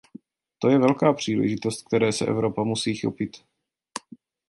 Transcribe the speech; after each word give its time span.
To 0.59 0.69
je 0.69 0.79
velká 0.79 1.13
příležitost, 1.13 1.83
které 1.87 2.11
se 2.13 2.25
Evropa 2.25 2.63
musí 2.63 2.95
chopit. 2.95 3.37